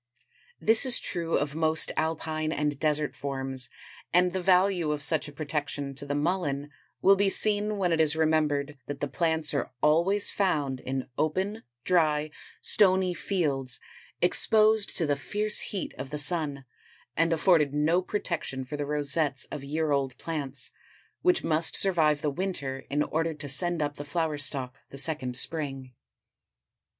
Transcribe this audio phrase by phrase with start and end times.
[0.59, 3.69] This is true of most alpine and desert forms
[4.11, 6.71] and the value of such a protection to the Mullen
[7.03, 11.61] will be seen when it is remembered that the plants are always found in open,
[11.83, 12.31] dry,
[12.63, 13.79] stony fields
[14.23, 16.65] exposed to the fierce heat of the sun,
[17.15, 20.71] and afforded no protection for the rosettes of year old plants
[21.21, 25.37] which must survive the winter in order to send up the flower stalk the second
[25.37, 25.93] spring.